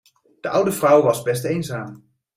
[0.41, 2.03] De oude vrouw was best eenzaam.